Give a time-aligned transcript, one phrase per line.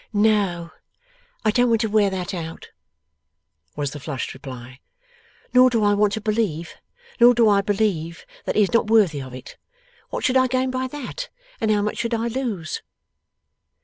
[0.11, 0.71] 'No.
[1.45, 2.69] I don't want to wear that out,'
[3.75, 4.79] was the flushed reply,
[5.53, 6.73] 'nor do I want to believe,
[7.19, 9.57] nor do I believe, that he is not worthy of it.
[10.09, 11.29] What should I gain by that,
[11.59, 12.81] and how much should I lose!